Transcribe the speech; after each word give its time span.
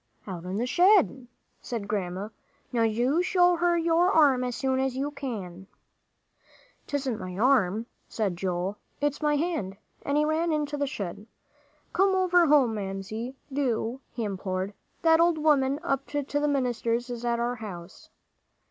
"Out 0.25 0.45
in 0.45 0.57
the 0.57 0.65
shed," 0.65 1.27
said 1.61 1.87
Grandma. 1.87 2.29
"Now 2.73 2.81
you 2.81 3.21
show 3.21 3.57
her 3.57 3.77
your 3.77 4.09
arm 4.11 4.43
as 4.43 4.55
soon 4.55 4.79
as 4.79 4.97
you 4.97 5.11
can." 5.11 5.67
"Tisn't 6.87 7.19
my 7.19 7.37
arm," 7.37 7.85
said 8.09 8.35
Joel, 8.35 8.77
"it's 8.99 9.21
my 9.21 9.35
hand," 9.35 9.77
and 10.03 10.17
he 10.17 10.25
ran 10.25 10.51
into 10.51 10.75
the 10.75 10.87
shed. 10.87 11.27
"Come 11.93 12.15
over 12.15 12.47
home, 12.47 12.73
Mamsie, 12.73 13.35
do," 13.53 14.01
he 14.11 14.23
implored. 14.23 14.73
"That 15.03 15.19
old 15.19 15.37
woman 15.37 15.79
up 15.83 16.07
to 16.07 16.23
the 16.23 16.47
minister's 16.47 17.11
is 17.11 17.23
at 17.23 17.39
our 17.39 17.57
house." 17.57 18.09